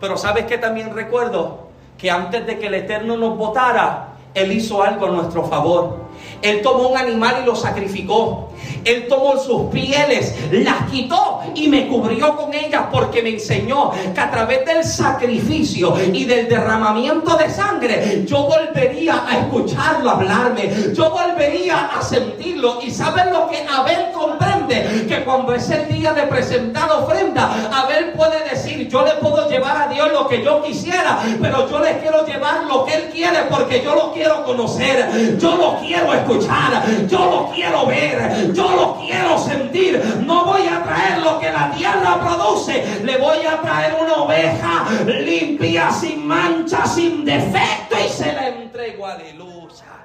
[0.00, 1.68] Pero ¿sabes qué también recuerdo?
[1.96, 6.07] Que antes de que el Eterno nos botara, Él hizo algo a nuestro favor.
[6.42, 8.50] Él tomó un animal y lo sacrificó.
[8.84, 14.20] Él tomó sus pieles, las quitó y me cubrió con ellas porque me enseñó que
[14.20, 20.70] a través del sacrificio y del derramamiento de sangre yo volvería a escucharlo hablarme.
[20.94, 22.78] Yo volvería a sentirlo.
[22.82, 24.57] Y saben lo que Abel comprende?
[24.68, 29.76] Que cuando es el día de presentar ofrenda, Abel puede decir, yo le puedo llevar
[29.76, 33.38] a Dios lo que yo quisiera, pero yo le quiero llevar lo que Él quiere
[33.50, 35.38] porque yo lo quiero conocer.
[35.38, 40.02] Yo lo quiero escuchar, yo lo quiero ver, yo lo quiero sentir.
[40.24, 44.86] No voy a traer lo que la tierra produce, le voy a traer una oveja
[45.06, 49.97] limpia, sin mancha, sin defecto y se la entrego, aleluya.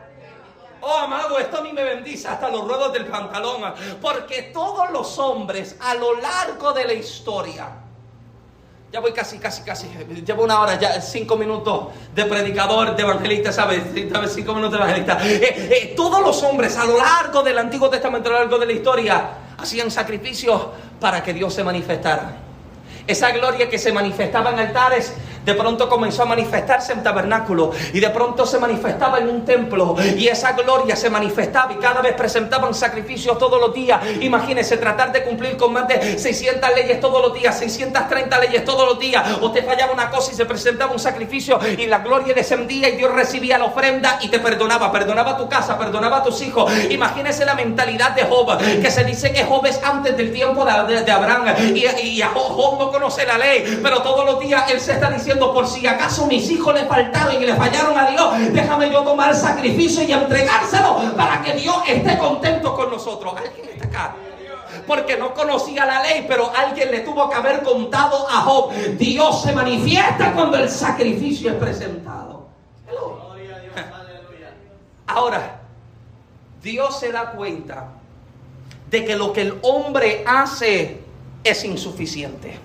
[0.86, 5.18] Oh, amado, esto a mí me bendice hasta los ruedos del pantalón, porque todos los
[5.18, 7.70] hombres a lo largo de la historia,
[8.92, 9.88] ya voy casi, casi, casi.
[10.26, 13.82] Llevo una hora, ya cinco minutos de predicador, de evangelista, ¿sabes?
[13.94, 15.20] Cinco minutos de evangelista.
[15.24, 18.66] Eh, eh, todos los hombres a lo largo del Antiguo Testamento, a lo largo de
[18.66, 20.62] la historia, hacían sacrificios
[21.00, 22.36] para que Dios se manifestara.
[23.08, 25.14] Esa gloria que se manifestaba en altares
[25.46, 29.96] de pronto comenzó a manifestarse en tabernáculo y de pronto se manifestaba en un templo
[30.18, 34.02] y esa gloria se manifestaba y cada vez presentaban sacrificios todos los días.
[34.22, 38.88] Imagínense tratar de cumplir con más de 600 leyes todos los días, 630 leyes todos
[38.88, 39.24] los días.
[39.42, 42.96] O te fallaba una cosa y se presentaba un sacrificio y la gloria descendía y
[42.96, 46.72] Dios recibía la ofrenda y te perdonaba, perdonaba tu casa, perdonaba a tus hijos.
[46.90, 51.12] Imagínense la mentalidad de Job, que se dice que Job es antes del tiempo de,
[51.12, 55.33] Abraham y Job no conoce la ley, pero todos los días él se está diciendo
[55.40, 59.36] por si acaso mis hijos le faltaron y le fallaron a Dios, déjame yo tomar
[59.36, 63.34] sacrificio y entregárselo para que Dios esté contento con nosotros.
[63.38, 64.16] ¿Alguien está acá?
[64.88, 68.74] porque no conocía la ley, pero alguien le tuvo que haber contado a Job.
[68.98, 72.48] Dios se manifiesta cuando el sacrificio es presentado.
[75.06, 75.62] Ahora,
[76.62, 77.90] Dios se da cuenta
[78.90, 81.02] de que lo que el hombre hace
[81.44, 82.58] es insuficiente.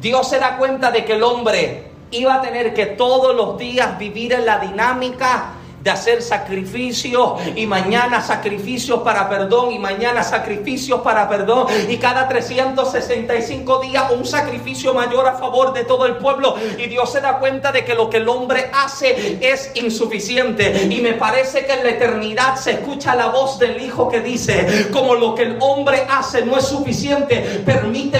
[0.00, 3.98] Dios se da cuenta de que el hombre iba a tener que todos los días
[3.98, 11.00] vivir en la dinámica de hacer sacrificios y mañana sacrificios para perdón y mañana sacrificios
[11.00, 11.68] para perdón.
[11.88, 16.54] Y cada 365 días un sacrificio mayor a favor de todo el pueblo.
[16.78, 20.86] Y Dios se da cuenta de que lo que el hombre hace es insuficiente.
[20.90, 24.88] Y me parece que en la eternidad se escucha la voz del Hijo que dice
[24.92, 28.19] como lo que el hombre hace no es suficiente permíteme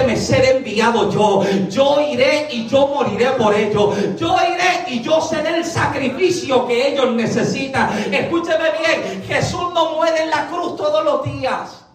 [0.75, 6.67] yo yo iré y yo moriré por ello yo iré y yo seré el sacrificio
[6.67, 11.85] que ellos necesitan Escúcheme bien, Jesús no muere en la cruz todos los días.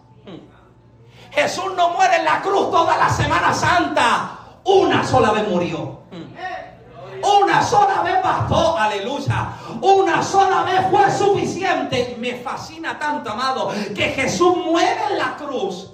[1.31, 4.39] Jesús no muere en la cruz toda la Semana Santa.
[4.63, 5.99] Una sola vez murió.
[7.23, 9.49] Una sola vez bastó, aleluya.
[9.81, 12.15] Una sola vez fue suficiente.
[12.19, 15.91] Me fascina tanto, amado, que Jesús muere en la cruz.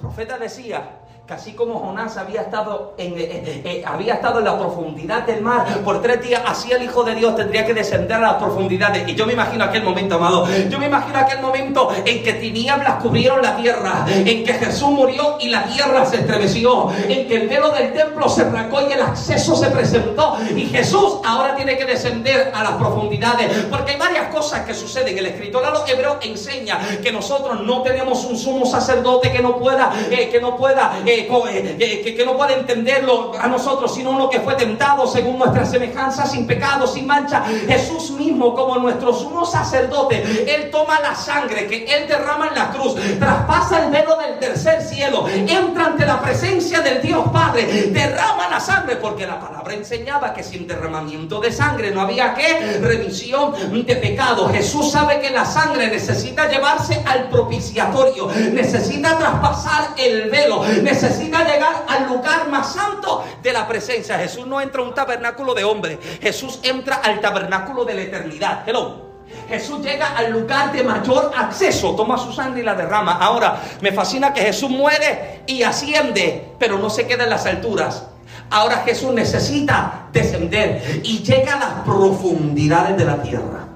[0.00, 0.99] Profeta decía,
[1.32, 5.42] así como Jonás había estado, en, eh, eh, eh, había estado en la profundidad del
[5.42, 9.08] mar por tres días, así el Hijo de Dios tendría que descender a las profundidades.
[9.08, 10.48] Y yo me imagino aquel momento, amado.
[10.68, 15.36] Yo me imagino aquel momento en que tinieblas cubrieron la tierra, en que Jesús murió
[15.40, 19.00] y la tierra se estremeció, en que el velo del templo se arrancó y el
[19.00, 20.36] acceso se presentó.
[20.56, 25.16] Y Jesús ahora tiene que descender a las profundidades, porque hay varias cosas que suceden.
[25.16, 29.58] El escritor a los hebreos enseña que nosotros no tenemos un sumo sacerdote que no
[29.58, 30.92] pueda, que no pueda
[31.26, 36.46] que, no puede entenderlo a nosotros, sino uno que fue tentado según nuestra semejanza, sin
[36.46, 37.44] pecado, sin mancha.
[37.66, 40.22] Jesús mismo, como nuestro sumo sacerdote,
[40.54, 44.82] Él toma la sangre que Él derrama en la cruz, traspasa el velo del tercer
[44.82, 50.32] cielo, entra ante la presencia del Dios Padre, derrama la sangre, porque la palabra enseñaba
[50.34, 53.54] que sin derramamiento de sangre no había que remisión
[53.84, 54.48] de pecado.
[54.48, 61.44] Jesús sabe que la sangre necesita llevarse al propiciatorio, necesita traspasar el velo, necesita necesita
[61.44, 64.18] llegar al lugar más santo de la presencia.
[64.18, 65.98] Jesús no entra a un tabernáculo de hombre.
[66.22, 68.62] Jesús entra al tabernáculo de la eternidad.
[68.66, 69.10] Hello.
[69.48, 73.12] Jesús llega al lugar de mayor acceso, toma su sangre y la derrama.
[73.12, 78.06] Ahora, me fascina que Jesús muere y asciende, pero no se queda en las alturas.
[78.50, 83.66] Ahora Jesús necesita descender y llega a las profundidades de la tierra.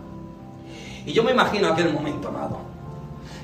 [1.06, 2.58] Y yo me imagino aquel momento, amado,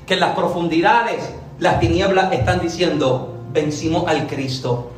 [0.05, 1.23] que en las profundidades
[1.59, 4.91] las tinieblas están diciendo, vencimos al Cristo.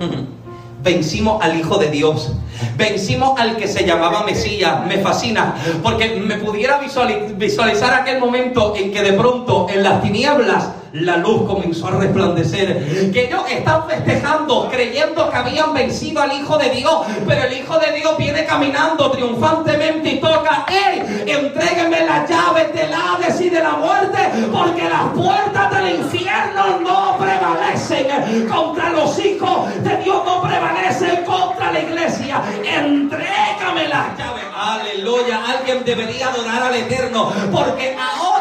[0.81, 2.33] Vencimos al Hijo de Dios.
[2.75, 4.85] Vencimos al que se llamaba Mesías.
[4.85, 5.55] Me fascina.
[5.81, 11.47] Porque me pudiera visualizar aquel momento en que de pronto en las tinieblas la luz
[11.47, 13.11] comenzó a resplandecer.
[13.11, 17.05] Que ellos están festejando, creyendo que habían vencido al Hijo de Dios.
[17.27, 21.25] Pero el Hijo de Dios viene caminando triunfantemente y toca, ¡Ey!
[21.27, 24.17] Entrégueme las llaves del Hades y de la muerte,
[24.51, 31.71] porque las puertas del infierno no prevalecen contra los hijos de Dios, no prevalecen contra
[31.71, 32.41] la iglesia.
[32.63, 34.43] Entrégame las llaves.
[34.55, 35.41] Aleluya.
[35.45, 38.32] Alguien debería adorar al Eterno, porque ahora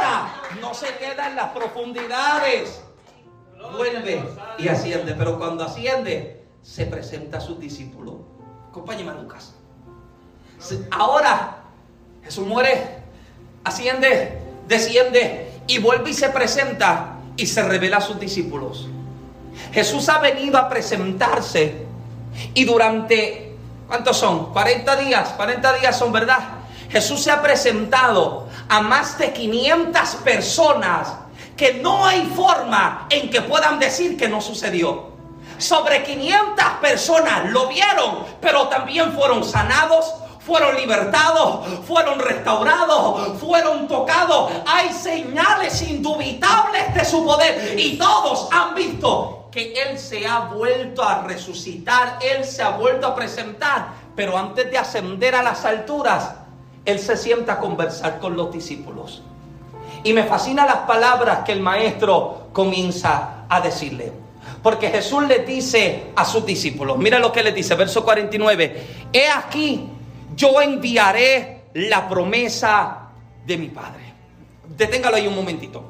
[0.74, 2.82] se queda en las profundidades.
[3.72, 4.22] Vuelve
[4.58, 5.14] y asciende.
[5.14, 8.16] Pero cuando asciende, se presenta a sus discípulos.
[8.70, 9.54] Acompáñeme a Lucas.
[10.90, 11.62] Ahora
[12.24, 13.02] Jesús muere,
[13.64, 18.88] asciende, desciende y vuelve y se presenta y se revela a sus discípulos.
[19.72, 21.84] Jesús ha venido a presentarse
[22.54, 23.56] y durante,
[23.88, 24.52] ¿cuántos son?
[24.52, 26.38] 40 días, 40 días son, ¿verdad?
[26.88, 31.14] Jesús se ha presentado a más de 500 personas
[31.56, 35.12] que no hay forma en que puedan decir que no sucedió.
[35.58, 40.12] Sobre 500 personas lo vieron, pero también fueron sanados,
[40.44, 44.50] fueron libertados, fueron restaurados, fueron tocados.
[44.66, 51.04] Hay señales indubitables de su poder y todos han visto que Él se ha vuelto
[51.04, 53.90] a resucitar, Él se ha vuelto a presentar.
[54.16, 56.30] Pero antes de ascender a las alturas,
[56.84, 59.22] él se sienta a conversar con los discípulos.
[60.04, 64.12] Y me fascina las palabras que el maestro comienza a decirle.
[64.62, 69.28] Porque Jesús le dice a sus discípulos, mira lo que les dice, verso 49, he
[69.28, 69.88] aquí,
[70.34, 73.08] yo enviaré la promesa
[73.46, 74.02] de mi Padre.
[74.76, 75.84] Deténgalo ahí un momentito.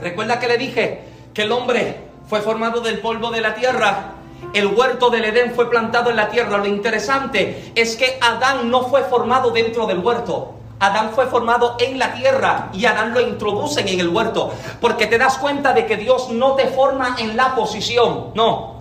[0.00, 1.02] Recuerda que le dije
[1.34, 1.96] que el hombre
[2.28, 4.14] fue formado del polvo de la tierra
[4.54, 6.58] el huerto del Edén fue plantado en la tierra.
[6.58, 10.54] Lo interesante es que Adán no fue formado dentro del huerto.
[10.80, 14.52] Adán fue formado en la tierra y Adán lo introducen en el huerto.
[14.80, 18.32] Porque te das cuenta de que Dios no te forma en la posición.
[18.34, 18.78] No.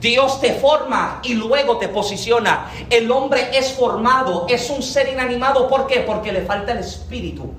[0.00, 2.70] Dios te forma y luego te posiciona.
[2.90, 5.68] El hombre es formado, es un ser inanimado.
[5.68, 6.00] ¿Por qué?
[6.00, 7.52] Porque le falta el espíritu.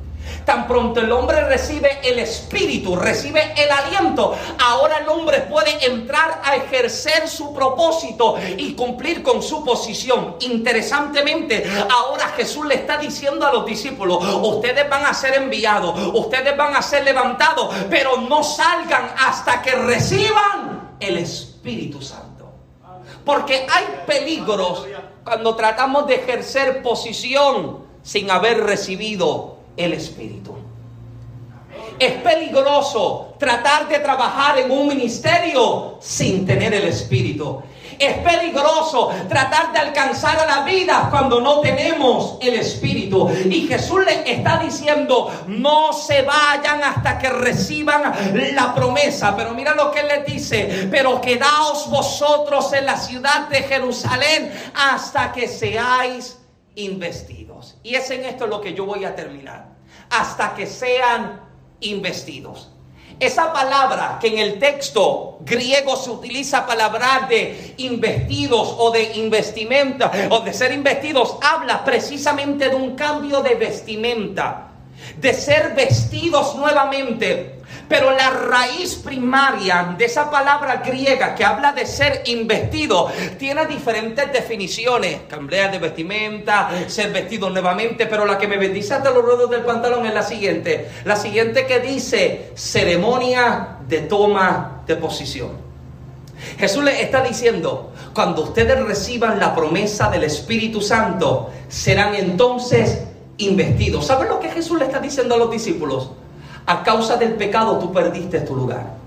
[0.46, 6.42] Tan pronto el hombre recibe el espíritu, recibe el aliento, ahora el hombre puede entrar
[6.44, 10.38] a ejercer su propósito y cumplir con su posición.
[10.42, 16.56] Interesantemente, ahora Jesús le está diciendo a los discípulos, ustedes van a ser enviados, ustedes
[16.56, 22.28] van a ser levantados, pero no salgan hasta que reciban el Espíritu Santo.
[23.26, 24.86] Porque hay peligros
[25.24, 30.56] cuando tratamos de ejercer posición sin haber recibido el Espíritu.
[32.00, 37.62] Es peligroso tratar de trabajar en un ministerio sin tener el Espíritu.
[37.98, 43.28] Es peligroso tratar de alcanzar a la vida cuando no tenemos el Espíritu.
[43.50, 48.14] Y Jesús le está diciendo, no se vayan hasta que reciban
[48.54, 49.36] la promesa.
[49.36, 54.52] Pero mira lo que él les dice, pero quedaos vosotros en la ciudad de Jerusalén
[54.76, 56.38] hasta que seáis
[56.76, 57.47] investidos.
[57.84, 59.68] Y es en esto lo que yo voy a terminar.
[60.10, 61.42] Hasta que sean
[61.82, 62.72] investidos.
[63.20, 69.16] Esa palabra que en el texto griego se utiliza para hablar de investidos o de
[69.16, 74.68] investimenta o de ser investidos, habla precisamente de un cambio de vestimenta,
[75.18, 77.57] de ser vestidos nuevamente
[77.88, 84.32] pero la raíz primaria de esa palabra griega que habla de ser investido tiene diferentes
[84.32, 85.22] definiciones.
[85.30, 89.62] Cambiar de vestimenta, ser vestido nuevamente, pero la que me bendice hasta los ruedos del
[89.62, 90.90] pantalón es la siguiente.
[91.06, 95.68] La siguiente que dice ceremonia de toma de posición.
[96.60, 103.04] Jesús le está diciendo, cuando ustedes reciban la promesa del Espíritu Santo, serán entonces
[103.38, 104.06] investidos.
[104.06, 106.12] ¿Saben lo que Jesús le está diciendo a los discípulos?
[106.68, 108.98] A causa del pecado tú perdiste tu lugar.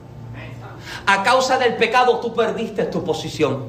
[1.06, 3.68] A causa del pecado tú perdiste tu posición.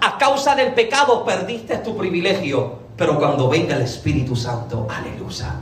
[0.00, 2.78] A causa del pecado perdiste tu privilegio.
[2.96, 5.54] Pero cuando venga el Espíritu Santo, aleluya.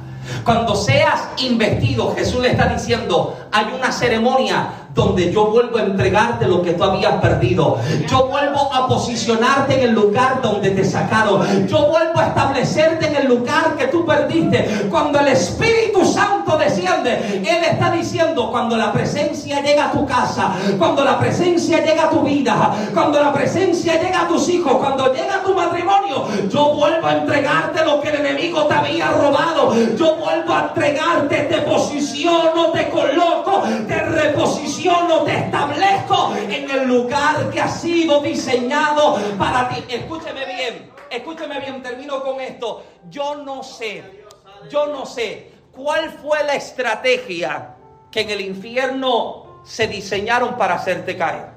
[0.43, 6.47] Cuando seas investido, Jesús le está diciendo, hay una ceremonia donde yo vuelvo a entregarte
[6.47, 7.79] lo que tú habías perdido.
[8.09, 11.67] Yo vuelvo a posicionarte en el lugar donde te sacaron.
[11.67, 14.89] Yo vuelvo a establecerte en el lugar que tú perdiste.
[14.91, 20.55] Cuando el Espíritu Santo desciende, Él está diciendo, cuando la presencia llega a tu casa,
[20.79, 25.13] cuando la presencia llega a tu vida, cuando la presencia llega a tus hijos, cuando
[25.13, 29.75] llega a tu matrimonio, yo vuelvo a entregarte lo que el enemigo te había robado.
[29.99, 34.87] Yo vuelvo a entregarte, te posiciono, te coloco, te reposiciono,
[35.25, 39.85] te establezco en el lugar que ha sido diseñado para ti.
[39.89, 42.85] Escúcheme bien, escúcheme bien, termino con esto.
[43.09, 44.25] Yo no sé,
[44.71, 47.75] yo no sé cuál fue la estrategia
[48.11, 51.51] que en el infierno se diseñaron para hacerte caer.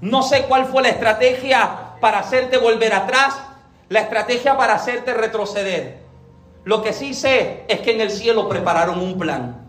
[0.00, 3.38] No sé cuál fue la estrategia para hacerte volver atrás,
[3.88, 5.98] la estrategia para hacerte retroceder.
[6.64, 9.66] Lo que sí sé es que en el cielo prepararon un plan.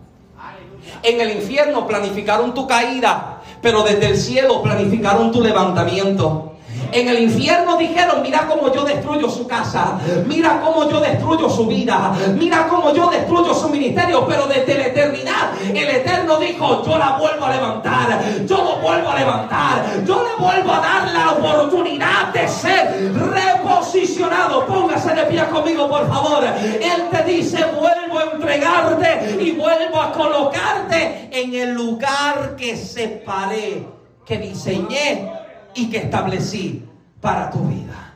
[1.02, 3.31] En el infierno planificaron tu caída,
[3.62, 6.51] pero desde el cielo planificaron tu levantamiento.
[6.92, 11.66] En el infierno dijeron, mira cómo yo destruyo su casa, mira cómo yo destruyo su
[11.66, 16.98] vida, mira cómo yo destruyo su ministerio, pero desde la eternidad el Eterno dijo, yo
[16.98, 21.30] la vuelvo a levantar, yo lo vuelvo a levantar, yo le vuelvo a dar la
[21.32, 24.66] oportunidad de ser reposicionado.
[24.66, 26.44] Póngase de pie conmigo, por favor.
[26.44, 33.86] Él te dice, vuelvo a entregarte y vuelvo a colocarte en el lugar que separé,
[34.26, 35.41] que diseñé
[35.74, 36.84] y que establecí
[37.20, 38.12] para tu vida.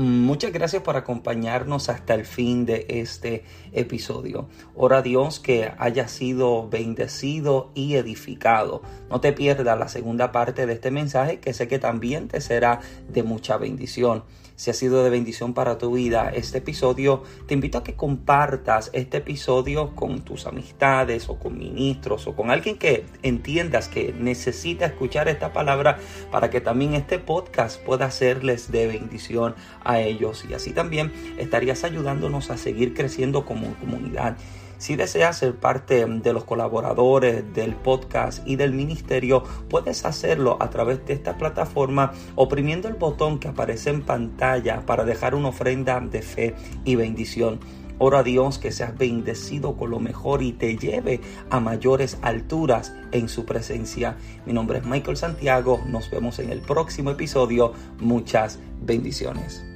[0.00, 3.42] Muchas gracias por acompañarnos hasta el fin de este
[3.72, 4.48] episodio.
[4.76, 8.82] Ora a Dios que haya sido bendecido y edificado.
[9.10, 12.78] No te pierdas la segunda parte de este mensaje que sé que también te será
[13.08, 14.22] de mucha bendición
[14.58, 18.90] si ha sido de bendición para tu vida este episodio, te invito a que compartas
[18.92, 24.86] este episodio con tus amistades o con ministros o con alguien que entiendas que necesita
[24.86, 25.98] escuchar esta palabra
[26.32, 29.54] para que también este podcast pueda serles de bendición
[29.84, 34.36] a ellos y así también estarías ayudándonos a seguir creciendo como comunidad.
[34.78, 40.70] Si deseas ser parte de los colaboradores del podcast y del ministerio, puedes hacerlo a
[40.70, 46.00] través de esta plataforma oprimiendo el botón que aparece en pantalla para dejar una ofrenda
[46.00, 46.54] de fe
[46.84, 47.58] y bendición.
[47.98, 51.20] Ora a Dios que seas bendecido con lo mejor y te lleve
[51.50, 54.16] a mayores alturas en su presencia.
[54.46, 55.82] Mi nombre es Michael Santiago.
[55.88, 57.72] Nos vemos en el próximo episodio.
[57.98, 59.67] Muchas bendiciones.